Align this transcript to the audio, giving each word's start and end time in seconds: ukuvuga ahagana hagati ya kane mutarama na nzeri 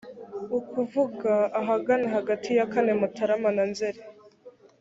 ukuvuga 0.57 1.33
ahagana 1.59 2.07
hagati 2.15 2.49
ya 2.57 2.65
kane 2.71 2.91
mutarama 2.99 3.49
na 3.55 3.63
nzeri 3.71 3.99